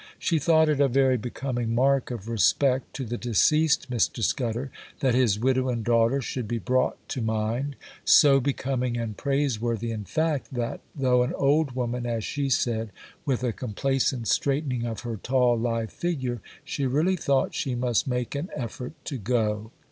[0.17, 4.23] She thought it a very becoming mark of respect to the deceased Mr.
[4.23, 10.05] Scudder that his widow and daughter should be brought to mind,—so becoming and praiseworthy, in
[10.05, 12.89] fact, that, 'though an old woman,' as she said,
[13.27, 18.33] with a complacent straightening of her tall, lithe figure, she really thought she must make
[18.33, 19.69] an effort to go.